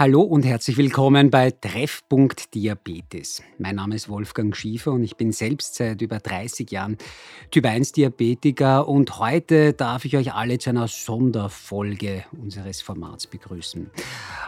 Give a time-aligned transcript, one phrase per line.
[0.00, 3.42] Hallo und herzlich willkommen bei Treffpunkt Diabetes.
[3.58, 6.96] Mein Name ist Wolfgang Schiefer und ich bin selbst seit über 30 Jahren
[7.50, 13.90] Typ 1 Diabetiker und heute darf ich euch alle zu einer Sonderfolge unseres Formats begrüßen.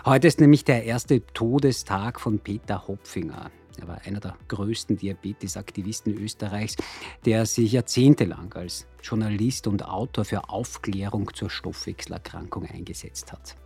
[0.06, 3.50] Heute ist nämlich der erste Todestag von Peter Hopfinger.
[3.80, 6.76] Er war einer der größten Diabetesaktivisten Österreichs,
[7.24, 13.56] der sich jahrzehntelang als Journalist und Autor für Aufklärung zur Stoffwechselerkrankung eingesetzt hat.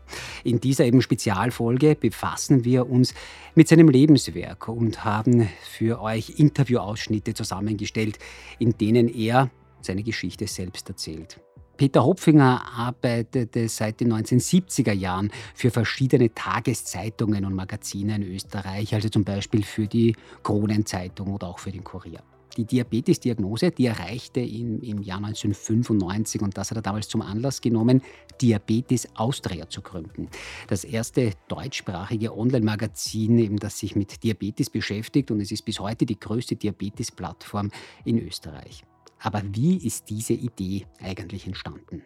[0.45, 3.15] In dieser eben Spezialfolge befassen wir uns
[3.55, 8.19] mit seinem Lebenswerk und haben für euch Interviewausschnitte zusammengestellt,
[8.59, 11.41] in denen er seine Geschichte selbst erzählt.
[11.77, 19.11] Peter Hopfinger arbeitete seit den 1970er Jahren für verschiedene Tageszeitungen und Magazine in Österreich, also
[19.11, 22.23] zum Beispiel für die Kronenzeitung oder auch für den Kurier.
[22.57, 27.61] Die Diabetes-Diagnose, die erreichte ihn im Jahr 1995 und das hat er damals zum Anlass
[27.61, 28.01] genommen,
[28.41, 30.29] Diabetes Austria zu gründen.
[30.69, 36.19] Das erste deutschsprachige Online-Magazin, das sich mit Diabetes beschäftigt und es ist bis heute die
[36.19, 37.71] größte Diabetes-Plattform
[38.07, 38.85] in Österreich.
[39.21, 42.03] Aber wie ist diese Idee eigentlich entstanden?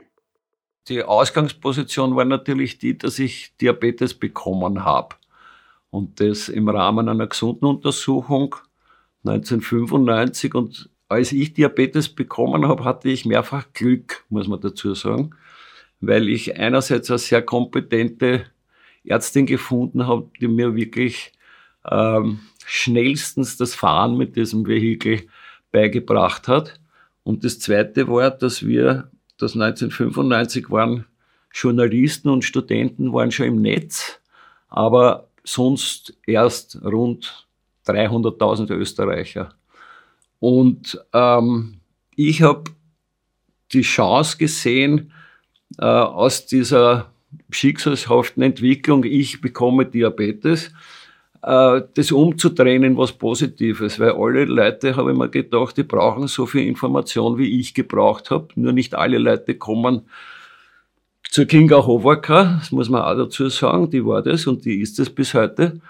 [0.89, 5.17] Die Ausgangsposition war natürlich die, dass ich Diabetes bekommen habe.
[5.91, 8.57] Und das im Rahmen einer gesunden Untersuchung
[9.25, 10.55] 1995.
[10.55, 15.35] Und als ich Diabetes bekommen habe, hatte ich mehrfach Glück, muss man dazu sagen,
[16.01, 18.47] weil ich einerseits eine sehr kompetente
[19.05, 21.33] Ärztin gefunden habe, die mir wirklich
[21.91, 25.27] ähm, schnellstens das Fahren mit diesem Vehikel
[25.73, 26.80] beigebracht hat.
[27.23, 31.07] Und das Zweite war, dass wir, das 1995 waren
[31.53, 34.21] Journalisten und Studenten waren schon im Netz,
[34.69, 37.47] aber sonst erst rund
[37.87, 39.55] 300.000 Österreicher.
[40.39, 41.81] Und ähm,
[42.15, 42.65] ich habe
[43.73, 45.13] die Chance gesehen,
[45.79, 47.11] äh, aus dieser
[47.51, 50.73] schicksalshaften Entwicklung, ich bekomme Diabetes,
[51.43, 56.45] das umzudrehen in was Positives, weil alle Leute, habe ich mir gedacht, die brauchen so
[56.45, 58.49] viel Information, wie ich gebraucht habe.
[58.57, 60.03] Nur nicht alle Leute kommen
[61.31, 64.99] zur Kinga Hovaker, das muss man auch dazu sagen, die war das und die ist
[64.99, 65.81] es bis heute.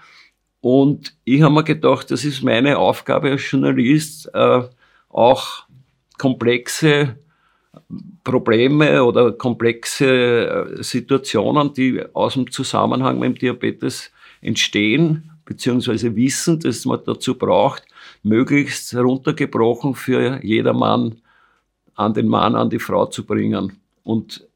[0.60, 4.62] Und ich habe mir gedacht, das ist meine Aufgabe als Journalist, äh,
[5.08, 5.64] auch
[6.18, 7.16] komplexe
[8.24, 10.06] Probleme oder komplexe
[10.78, 14.12] äh, Situationen, die aus dem Zusammenhang mit dem Diabetes
[14.42, 17.82] entstehen, beziehungsweise Wissen, das man dazu braucht,
[18.22, 21.16] möglichst runtergebrochen für jedermann
[21.96, 23.80] an den Mann, an die Frau zu bringen.
[24.04, 24.46] Und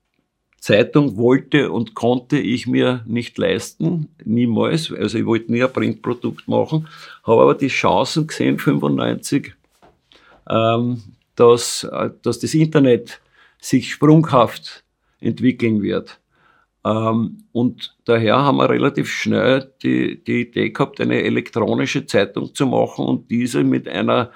[0.61, 4.93] Zeitung wollte und konnte ich mir nicht leisten, niemals.
[4.93, 6.87] Also ich wollte nie ein Printprodukt machen,
[7.25, 9.53] habe aber die Chancen gesehen, 95,
[10.49, 11.03] ähm,
[11.35, 13.21] dass, äh, dass das Internet
[13.61, 14.85] sich sprunghaft
[15.19, 16.21] entwickeln wird.
[16.85, 22.67] Ähm, und daher haben wir relativ schnell die, die Idee gehabt, eine elektronische Zeitung zu
[22.67, 24.31] machen und diese mit einer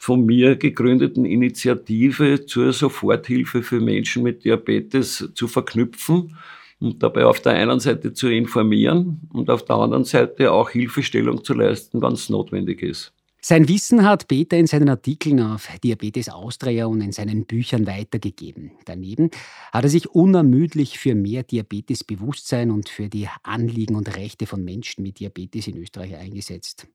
[0.00, 6.36] von mir gegründeten Initiative zur Soforthilfe für Menschen mit Diabetes zu verknüpfen
[6.80, 11.44] und dabei auf der einen Seite zu informieren und auf der anderen Seite auch Hilfestellung
[11.44, 13.12] zu leisten, wenn es notwendig ist.
[13.42, 18.72] Sein Wissen hat Peter in seinen Artikeln auf Diabetes Austria und in seinen Büchern weitergegeben.
[18.84, 19.30] Daneben
[19.72, 25.02] hat er sich unermüdlich für mehr Diabetesbewusstsein und für die Anliegen und Rechte von Menschen
[25.02, 26.86] mit Diabetes in Österreich eingesetzt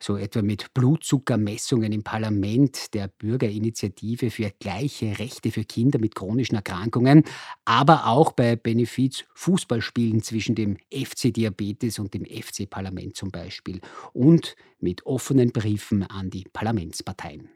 [0.00, 6.56] so etwa mit Blutzuckermessungen im Parlament, der Bürgerinitiative für gleiche Rechte für Kinder mit chronischen
[6.56, 7.24] Erkrankungen,
[7.64, 13.80] aber auch bei Benefiz Fußballspielen zwischen dem FC Diabetes und dem FC Parlament zum Beispiel
[14.12, 17.48] und mit offenen Briefen an die Parlamentsparteien.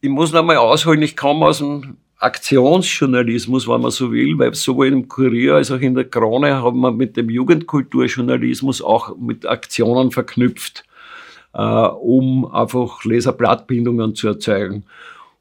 [0.00, 4.54] Ich muss noch mal ausholen, ich komme aus dem Aktionsjournalismus, wenn man so will, weil
[4.54, 9.44] sowohl im Kurier als auch in der Krone haben wir mit dem Jugendkulturjournalismus auch mit
[9.44, 10.84] Aktionen verknüpft
[11.60, 14.84] um einfach Laserblattbindungen zu erzeugen.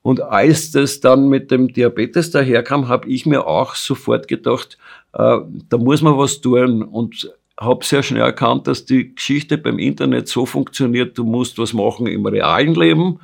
[0.03, 4.77] Und als das dann mit dem Diabetes daherkam, habe ich mir auch sofort gedacht,
[5.13, 5.37] äh,
[5.69, 10.27] da muss man was tun und habe sehr schnell erkannt, dass die Geschichte beim Internet
[10.27, 13.19] so funktioniert, du musst was machen im realen Leben,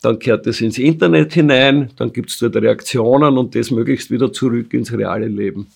[0.00, 4.32] dann kehrt es ins Internet hinein, dann gibt es dort Reaktionen und das möglichst wieder
[4.32, 5.66] zurück ins reale Leben.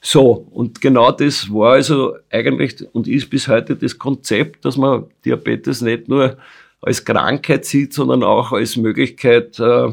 [0.00, 5.04] So, und genau das war also eigentlich und ist bis heute das Konzept, dass man
[5.24, 6.38] Diabetes nicht nur
[6.80, 9.88] als Krankheit sieht, sondern auch als Möglichkeit, äh,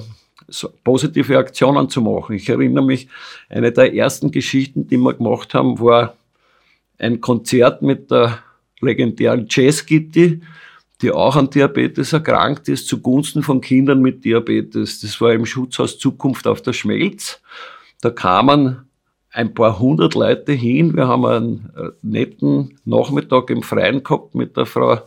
[0.86, 2.36] positive Aktionen zu machen.
[2.36, 3.09] Ich erinnere mich,
[3.50, 6.15] eine der ersten Geschichten, die wir gemacht haben, war
[6.98, 8.39] ein Konzert mit der
[8.80, 10.42] legendären Jazz Kitty,
[11.01, 15.01] die auch an Diabetes erkrankt ist, zugunsten von Kindern mit Diabetes.
[15.01, 17.42] Das war im Schutzhaus Zukunft auf der Schmelz.
[18.01, 18.87] Da kamen
[19.38, 20.95] ein paar hundert Leute hin.
[20.95, 25.01] Wir haben einen äh, netten Nachmittag im Freien gehabt mit der Frau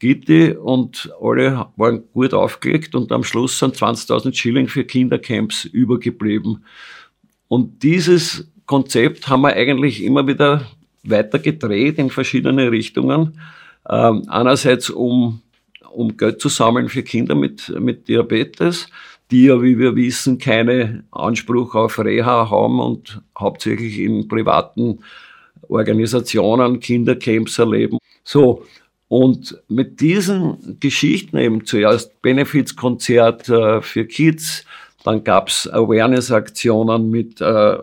[0.00, 6.64] Gitti und alle waren gut aufgelegt und am Schluss sind 20.000 Schilling für Kindercamps übergeblieben.
[7.46, 10.66] Und dieses Konzept haben wir eigentlich immer wieder
[11.04, 13.38] weiter gedreht in verschiedene Richtungen.
[13.88, 15.42] Ähm, einerseits um,
[15.92, 18.88] um Geld zu sammeln für Kinder mit, mit Diabetes,
[19.30, 25.00] die ja, wie wir wissen, keine Anspruch auf Reha haben und hauptsächlich in privaten
[25.68, 27.98] Organisationen Kindercamps erleben.
[28.24, 28.64] So,
[29.08, 34.64] und mit diesen Geschichten eben zuerst Benefizkonzert äh, für Kids,
[35.02, 37.76] dann gab's Awareness-Aktionen mit äh,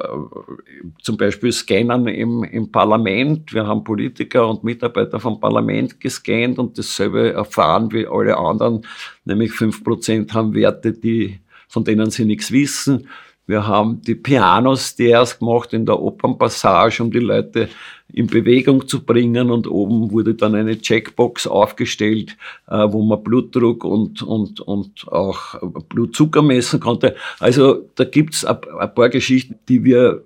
[1.01, 3.53] zum Beispiel Scannern im, im Parlament.
[3.53, 8.85] Wir haben Politiker und Mitarbeiter vom Parlament gescannt und dasselbe erfahren wie alle anderen,
[9.25, 13.07] nämlich fünf Prozent haben Werte, die, von denen sie nichts wissen.
[13.47, 17.69] Wir haben die Piano-Stairs gemacht in der Opernpassage, um die Leute
[18.11, 19.51] in Bewegung zu bringen.
[19.51, 22.35] Und oben wurde dann eine Checkbox aufgestellt,
[22.67, 25.55] äh, wo man Blutdruck und, und, und auch
[25.87, 27.15] Blutzucker messen konnte.
[27.39, 28.59] Also da gibt's ein
[28.93, 30.23] paar Geschichten, die wir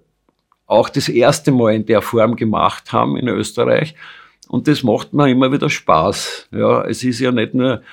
[0.65, 3.93] auch das erste Mal in der Form gemacht haben in Österreich.
[4.47, 6.47] Und das macht mir immer wieder Spaß.
[6.51, 7.83] Ja, es ist ja nicht nur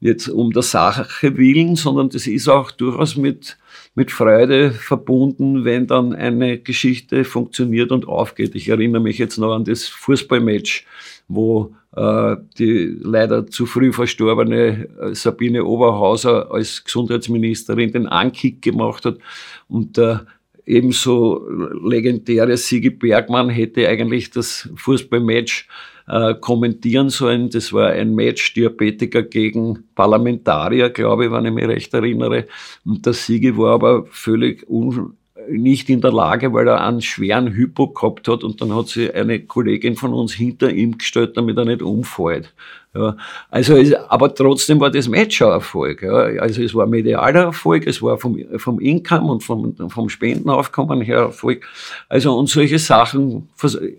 [0.00, 3.58] jetzt um der Sache willen, sondern das ist auch durchaus mit
[3.98, 8.54] mit Freude verbunden, wenn dann eine Geschichte funktioniert und aufgeht.
[8.54, 10.86] Ich erinnere mich jetzt noch an das Fußballmatch,
[11.26, 19.04] wo äh, die leider zu früh verstorbene äh, Sabine Oberhauser als Gesundheitsministerin den Ankick gemacht
[19.04, 19.18] hat
[19.66, 20.26] und der
[20.64, 21.44] ebenso
[21.82, 25.66] legendäre Sigi Bergmann hätte eigentlich das Fußballmatch
[26.08, 27.50] äh, kommentieren sollen.
[27.50, 32.46] Das war ein Match Diabetiker gegen Parlamentarier, glaube ich, wenn ich mich recht erinnere.
[32.84, 35.14] Und der Sigi war aber völlig un
[35.50, 39.14] nicht in der Lage, weil er einen schweren Hypo gehabt hat und dann hat sich
[39.14, 42.52] eine Kollegin von uns hinter ihm gestellt, damit er nicht umfällt.
[42.94, 43.16] Ja,
[43.50, 43.76] also,
[44.08, 46.02] aber trotzdem war das Match ein Erfolg.
[46.02, 46.12] Ja.
[46.40, 51.18] Also es war medialer Erfolg, es war vom, vom Income und vom, vom Spendenaufkommen her
[51.18, 51.66] Erfolg.
[52.08, 53.48] Also und solche Sachen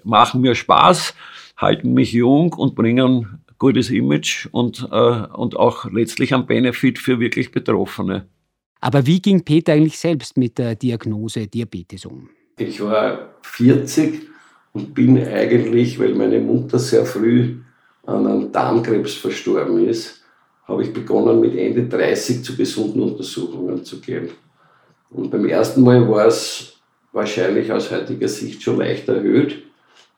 [0.03, 1.13] machen mir Spaß
[1.59, 7.19] halten mich jung und bringen gutes Image und, äh, und auch letztlich einen Benefit für
[7.19, 8.25] wirklich Betroffene.
[8.81, 12.29] Aber wie ging Peter eigentlich selbst mit der Diagnose Diabetes um?
[12.57, 14.21] Ich war 40
[14.71, 17.57] und bin eigentlich, weil meine Mutter sehr früh
[18.06, 20.23] an einem Darmkrebs verstorben ist,
[20.63, 24.29] habe ich begonnen mit Ende 30 zu gesunden Untersuchungen zu gehen.
[25.09, 26.79] Und beim ersten Mal war es
[27.11, 29.63] wahrscheinlich aus heutiger Sicht schon leicht erhöht.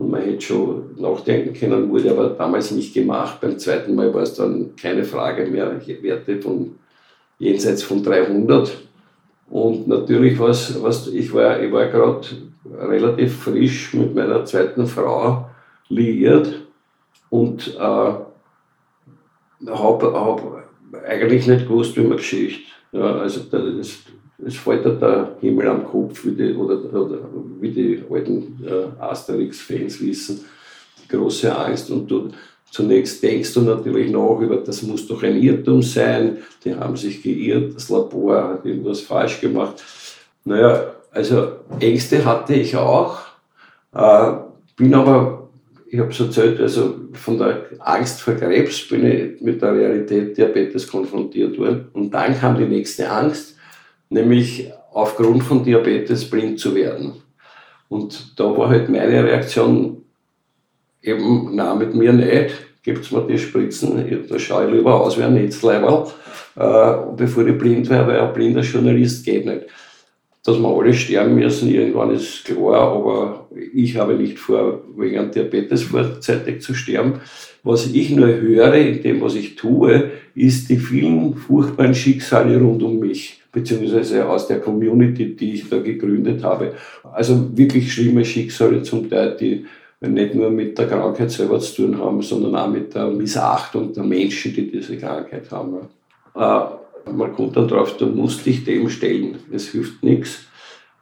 [0.01, 3.39] Und man hätte schon nachdenken können, wurde aber damals nicht gemacht.
[3.39, 6.71] Beim zweiten Mal war es dann keine Frage mehr, Werte von
[7.38, 8.80] jenseits von 300.
[9.51, 12.27] Und natürlich war es, was, ich war, ich war gerade
[12.80, 15.48] relativ frisch mit meiner zweiten Frau
[15.88, 16.63] liiert
[17.30, 18.25] und äh, habe
[19.68, 20.63] hab
[21.07, 22.63] eigentlich nicht gewusst, wie man Geschichte.
[22.92, 24.00] Ja, also das,
[24.45, 27.19] es dir der Himmel am Kopf, wie die, oder, oder
[27.59, 30.45] wie die alten äh, Asterix-Fans wissen,
[31.03, 31.91] die große Angst.
[31.91, 32.29] Und du,
[32.69, 37.21] zunächst denkst du natürlich nach über, das muss doch ein Irrtum sein, die haben sich
[37.21, 39.83] geirrt, das Labor hat irgendwas falsch gemacht.
[40.43, 43.19] Naja, also Ängste hatte ich auch,
[43.93, 44.31] äh,
[44.75, 45.50] bin aber,
[45.88, 50.38] ich habe es erzählt, also von der Angst vor Krebs bin ich mit der Realität
[50.38, 51.89] Diabetes konfrontiert worden.
[51.93, 53.57] Und dann kam die nächste Angst,
[54.12, 57.13] nämlich aufgrund von Diabetes blind zu werden.
[57.89, 60.03] Und da war halt meine Reaktion
[61.01, 62.53] eben, na mit mir nicht,
[62.84, 66.08] gibt es mir die Spritzen, da schaue ich lieber aus wie ein Netzleiberl,
[66.56, 69.65] äh, bevor ich blind wäre, weil ein blinder Journalist geht nicht.
[70.44, 75.84] Dass wir alle sterben müssen, irgendwann ist klar, aber ich habe nicht vor, wegen Diabetes
[75.84, 77.22] vorzeitig zu sterben.
[77.62, 82.82] Was ich nur höre in dem, was ich tue, ist die vielen furchtbaren Schicksale rund
[82.82, 86.74] um mich beziehungsweise aus der Community, die ich da gegründet habe.
[87.12, 89.65] Also wirklich schlimme Schicksale zum Teil, die
[90.00, 94.03] nicht nur mit der Krankheit selber zu tun haben, sondern auch mit der Missachtung der
[94.03, 95.77] Menschen, die diese Krankheit haben.
[96.36, 99.38] Äh, man kommt dann drauf, du musst dich dem stellen.
[99.51, 100.39] Es hilft nichts.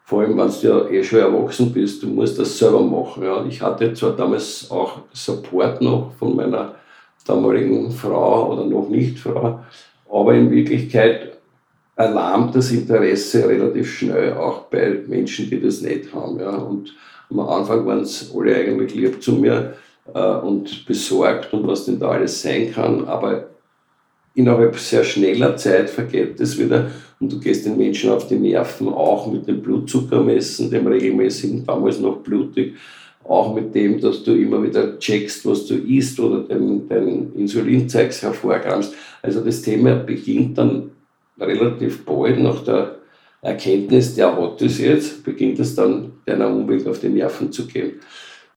[0.04, 3.24] Vor allem, wenn du ja eh schon erwachsen bist, du musst das selber machen.
[3.24, 3.46] Ja.
[3.46, 6.76] Ich hatte zwar damals auch Support noch von meiner
[7.26, 9.60] damaligen Frau oder noch nicht Frau,
[10.12, 11.29] aber in Wirklichkeit
[12.00, 16.40] erlahmt das Interesse relativ schnell, auch bei Menschen, die das nicht haben.
[16.40, 16.56] Ja.
[16.56, 16.94] Und
[17.30, 19.74] am Anfang waren es alle eigentlich lieb zu mir
[20.14, 23.50] äh, und besorgt und was denn da alles sein kann, aber
[24.34, 26.90] innerhalb sehr schneller Zeit vergeht das wieder
[27.20, 32.00] und du gehst den Menschen auf die Nerven, auch mit dem Blutzuckermessen, dem regelmäßigen, damals
[32.00, 32.76] noch blutig,
[33.26, 38.22] auch mit dem, dass du immer wieder checkst, was du isst oder dein, dein Insulinzeugs
[38.22, 38.94] hervorkramst.
[39.22, 40.92] Also das Thema beginnt dann
[41.40, 43.00] relativ bald nach der
[43.42, 48.00] Erkenntnis, der hat das jetzt, beginnt es dann deiner Umwelt auf die Nerven zu gehen.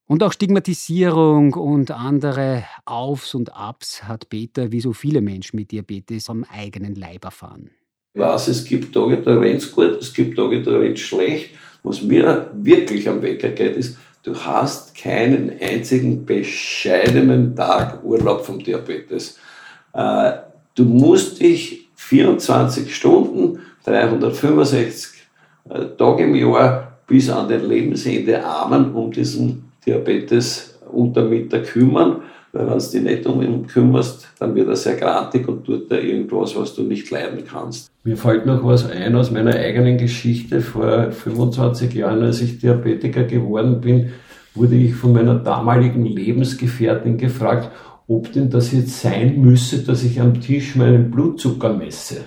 [0.06, 5.70] Und auch Stigmatisierung und andere Aufs und Abs hat Peter, wie so viele Menschen mit
[5.70, 7.70] Diabetes, am eigenen Leib erfahren.
[8.14, 11.50] Ich weiß, es gibt Tage, da rennt gut, es gibt Tage, da rennt schlecht.
[11.82, 18.62] Was mir wirklich am Wecker geht, ist, du hast keinen einzigen bescheidenen Tag Urlaub vom
[18.62, 19.38] Diabetes.
[19.94, 20.32] Äh,
[20.74, 25.20] du musst dich 24 Stunden, 365
[25.70, 32.66] äh, Tage im Jahr bis an dein Lebensende armen um diesen Diabetes Untermieter kümmern, weil
[32.66, 35.96] wenn du dich nicht um ihn kümmerst, dann wird er sehr grantig und tut da
[35.96, 37.90] irgendwas, was du nicht leiden kannst.
[38.04, 40.60] Mir fällt noch was ein aus meiner eigenen Geschichte.
[40.60, 44.12] Vor 25 Jahren, als ich Diabetiker geworden bin,
[44.54, 47.70] wurde ich von meiner damaligen Lebensgefährtin gefragt,
[48.16, 52.22] ob denn das jetzt sein müsse, dass ich am Tisch meinen Blutzucker messe.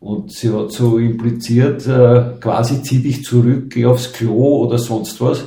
[0.00, 5.20] Und sie hat so impliziert, äh, quasi zieh dich zurück, geh aufs Klo oder sonst
[5.20, 5.44] was.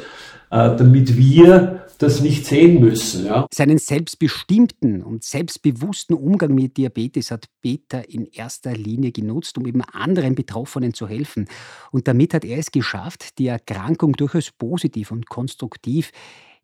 [0.51, 3.25] Äh, damit wir das nicht sehen müssen.
[3.25, 3.45] Ja.
[3.53, 9.81] Seinen selbstbestimmten und selbstbewussten Umgang mit Diabetes hat Peter in erster Linie genutzt, um eben
[9.81, 11.47] anderen Betroffenen zu helfen.
[11.91, 16.11] Und damit hat er es geschafft, die Erkrankung durchaus positiv und konstruktiv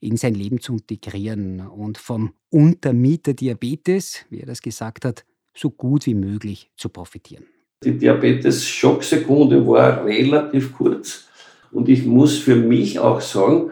[0.06, 5.70] in sein Leben zu integrieren und vom Untermieter Diabetes, wie er das gesagt hat, so
[5.70, 7.46] gut wie möglich zu profitieren.
[7.84, 11.28] Die Diabetes-Schocksekunde war relativ kurz
[11.72, 13.72] und ich muss für mich auch sagen,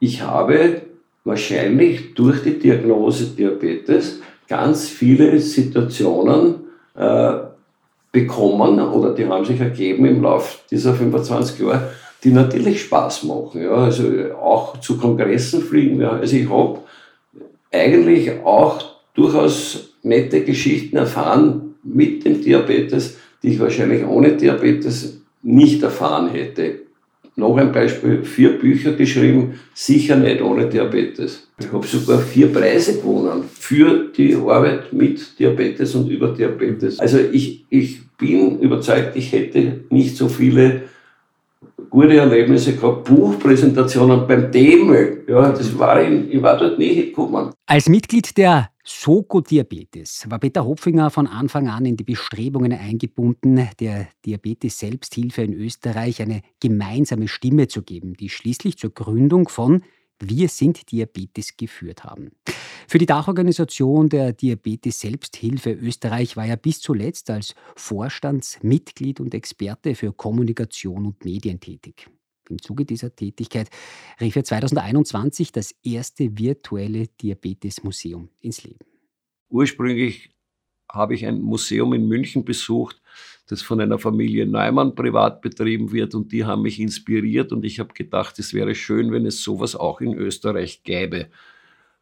[0.00, 0.82] ich habe
[1.24, 6.56] wahrscheinlich durch die Diagnose Diabetes ganz viele Situationen
[6.94, 7.32] äh,
[8.10, 11.92] bekommen oder die haben sich ergeben im Laufe dieser 25 Jahre,
[12.24, 13.62] die natürlich Spaß machen.
[13.62, 13.74] Ja.
[13.74, 14.04] Also
[14.40, 16.00] auch zu Kongressen fliegen.
[16.00, 16.10] Ja.
[16.10, 16.80] Also ich habe
[17.70, 18.82] eigentlich auch
[19.14, 26.80] durchaus nette Geschichten erfahren mit dem Diabetes, die ich wahrscheinlich ohne Diabetes nicht erfahren hätte.
[27.34, 31.48] Noch ein Beispiel, vier Bücher geschrieben, sicher nicht ohne Diabetes.
[31.58, 37.00] Ich habe sogar vier Preise gewonnen für die Arbeit mit Diabetes und über Diabetes.
[37.00, 40.82] Also ich, ich bin überzeugt, ich hätte nicht so viele
[41.92, 45.24] gute Erlebnisse gehabt, Buchpräsentationen beim Demel.
[45.28, 47.52] Ja, das war ich, ich war dort nie gekommen.
[47.66, 54.08] Als Mitglied der Soko-Diabetes war Peter Hopfinger von Anfang an in die Bestrebungen eingebunden, der
[54.24, 59.82] Diabetes-Selbsthilfe in Österreich eine gemeinsame Stimme zu geben, die schließlich zur Gründung von
[60.24, 62.30] Wir sind Diabetes geführt haben.
[62.86, 70.12] Für die Dachorganisation der Diabetes-Selbsthilfe Österreich war er bis zuletzt als Vorstandsmitglied und Experte für
[70.12, 72.08] Kommunikation und Medien tätig.
[72.48, 73.68] Im Zuge dieser Tätigkeit
[74.20, 78.86] rief er 2021 das erste virtuelle Diabetesmuseum ins Leben.
[79.48, 80.30] Ursprünglich
[80.88, 83.02] habe ich ein Museum in München besucht,
[83.52, 87.78] das von einer Familie Neumann privat betrieben wird und die haben mich inspiriert und ich
[87.78, 91.26] habe gedacht, es wäre schön, wenn es sowas auch in Österreich gäbe.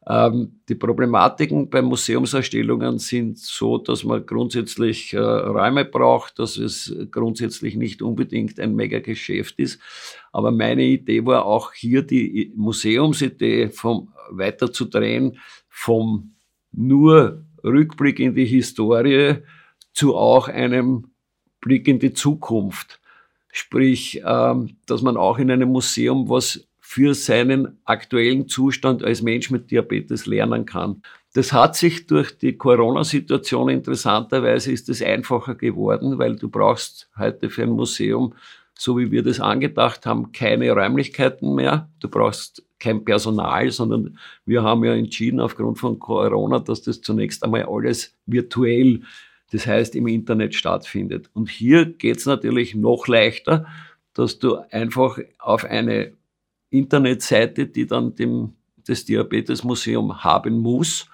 [0.07, 6.97] Ähm, die Problematiken bei Museumsausstellungen sind so, dass man grundsätzlich äh, Räume braucht, dass es
[7.11, 9.81] grundsätzlich nicht unbedingt ein Mega-Geschäft ist.
[10.33, 15.39] Aber meine Idee war auch hier die Museumsidee vom weiter zu drehen,
[15.69, 16.37] vom
[16.71, 19.39] nur Rückblick in die Historie
[19.93, 21.10] zu auch einem
[21.61, 23.01] Blick in die Zukunft.
[23.53, 29.51] Sprich, ähm, dass man auch in einem Museum was für seinen aktuellen Zustand als Mensch
[29.51, 31.03] mit Diabetes lernen kann.
[31.35, 37.49] Das hat sich durch die Corona-Situation interessanterweise ist es einfacher geworden, weil du brauchst heute
[37.49, 38.35] für ein Museum,
[38.77, 41.89] so wie wir das angedacht haben, keine Räumlichkeiten mehr.
[42.01, 47.45] Du brauchst kein Personal, sondern wir haben ja entschieden aufgrund von Corona, dass das zunächst
[47.45, 49.03] einmal alles virtuell,
[49.53, 51.31] das heißt im Internet stattfindet.
[51.35, 53.67] Und hier geht es natürlich noch leichter,
[54.15, 56.13] dass du einfach auf eine
[56.71, 58.55] Internetseite, die dann dem,
[58.87, 61.07] das Diabetesmuseum haben muss,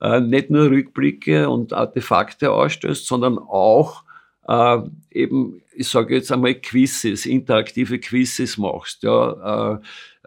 [0.00, 4.04] äh, nicht nur Rückblicke und Artefakte ausstößt, sondern auch
[4.48, 4.78] äh,
[5.10, 9.78] eben, ich sage jetzt einmal Quizzes, interaktive Quizzes machst, ja, äh,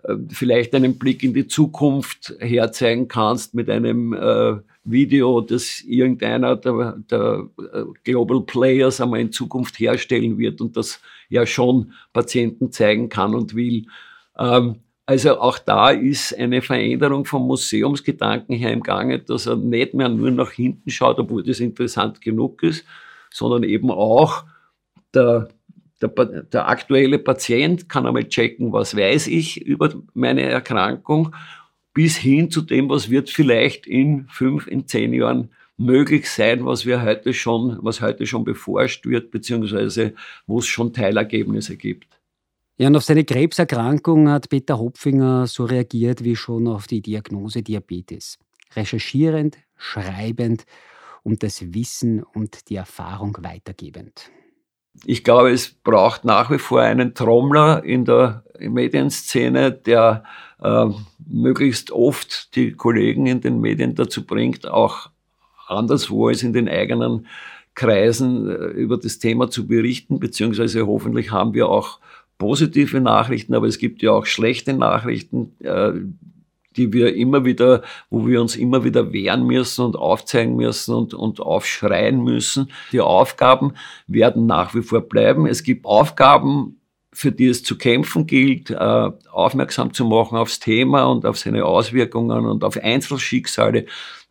[0.07, 6.55] äh, vielleicht einen Blick in die Zukunft herzeigen kannst mit einem äh, Video, das irgendeiner
[6.55, 12.71] der, der äh, Global Players einmal in Zukunft herstellen wird und das ja schon Patienten
[12.71, 13.87] zeigen kann und will.
[14.37, 14.75] Ähm,
[15.07, 20.09] also auch da ist eine Veränderung vom Museumsgedanken her im Gange, dass er nicht mehr
[20.09, 22.85] nur nach hinten schaut, obwohl das interessant genug ist,
[23.31, 24.43] sondern eben auch
[25.13, 25.49] der,
[26.01, 31.35] der, der aktuelle Patient kann einmal checken, was weiß ich über meine Erkrankung,
[31.95, 36.85] bis hin zu dem, was wird vielleicht in fünf, in zehn Jahren möglich sein, was
[36.85, 40.13] wir heute schon, was heute schon beforscht wird, beziehungsweise
[40.45, 42.19] wo es schon Teilergebnisse gibt.
[42.77, 47.63] Ja, und auf seine Krebserkrankung hat Peter Hopfinger so reagiert wie schon auf die Diagnose
[47.63, 48.37] Diabetes.
[48.75, 50.65] Recherchierend, schreibend
[51.23, 54.29] und das Wissen und die Erfahrung weitergebend.
[55.03, 60.23] Ich glaube, es braucht nach wie vor einen Trommler in der Medienszene, der
[60.61, 60.85] äh,
[61.27, 65.09] möglichst oft die Kollegen in den Medien dazu bringt, auch
[65.67, 67.27] anderswo als in den eigenen
[67.73, 71.99] Kreisen äh, über das Thema zu berichten, beziehungsweise hoffentlich haben wir auch
[72.37, 75.91] positive Nachrichten, aber es gibt ja auch schlechte Nachrichten, äh,
[76.77, 81.13] die wir immer wieder, wo wir uns immer wieder wehren müssen und aufzeigen müssen und,
[81.13, 82.71] und aufschreien müssen.
[82.91, 83.73] Die Aufgaben
[84.07, 85.47] werden nach wie vor bleiben.
[85.47, 86.79] Es gibt Aufgaben,
[87.13, 91.65] für die es zu kämpfen gilt, äh, aufmerksam zu machen aufs Thema und auf seine
[91.65, 93.85] Auswirkungen und auf Einzelschicksale.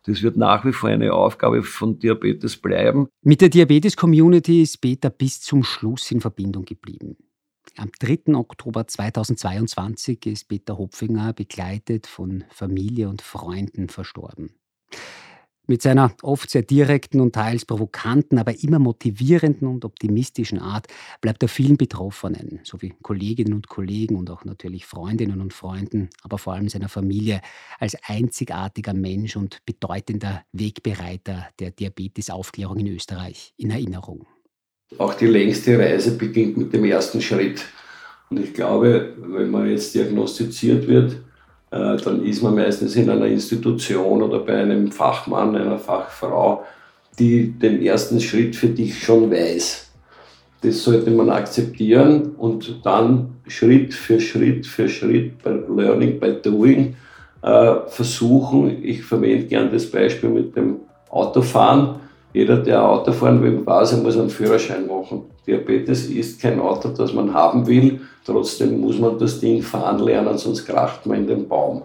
[0.05, 3.07] Das wird nach wie vor eine Aufgabe von Diabetes bleiben.
[3.23, 7.17] Mit der Diabetes-Community ist Peter bis zum Schluss in Verbindung geblieben.
[7.77, 8.35] Am 3.
[8.35, 14.55] Oktober 2022 ist Peter Hopfinger begleitet von Familie und Freunden verstorben.
[15.67, 20.87] Mit seiner oft sehr direkten und teils provokanten, aber immer motivierenden und optimistischen Art
[21.19, 26.37] bleibt er vielen Betroffenen, sowie Kolleginnen und Kollegen und auch natürlich Freundinnen und Freunden, aber
[26.37, 27.41] vor allem seiner Familie,
[27.77, 34.27] als einzigartiger Mensch und bedeutender Wegbereiter der Diabetesaufklärung in Österreich in Erinnerung.
[34.97, 37.63] Auch die längste Reise beginnt mit dem ersten Schritt.
[38.29, 41.13] Und ich glaube, wenn man jetzt diagnostiziert wird,
[41.71, 46.63] äh, dann ist man meistens in einer Institution oder bei einem Fachmann, einer Fachfrau,
[47.19, 49.91] die den ersten Schritt für dich schon weiß.
[50.61, 56.95] Das sollte man akzeptieren und dann Schritt für Schritt für Schritt bei Learning by Doing
[57.41, 58.83] äh, versuchen.
[58.83, 60.77] Ich verwende gern das Beispiel mit dem
[61.09, 61.99] Autofahren.
[62.35, 65.21] Jeder, der Auto fahren will, weiß, er muss einen Führerschein machen.
[65.47, 68.01] Diabetes ist kein Auto, das man haben will.
[68.25, 71.83] Trotzdem muss man das Ding fahren lernen, sonst kracht man in den Baum.